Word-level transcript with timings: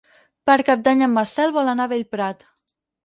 Per 0.49 0.55
Cap 0.69 0.81
d'Any 0.87 1.05
en 1.07 1.13
Marcel 1.17 1.53
vol 1.59 1.71
anar 1.75 1.87
a 1.91 1.93
Bellprat. 1.93 2.47